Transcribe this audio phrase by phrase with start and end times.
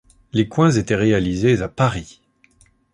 [0.33, 2.21] Les coins étaient réalisés à Paris.